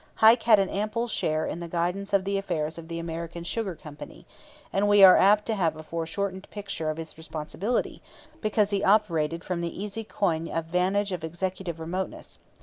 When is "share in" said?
1.07-1.59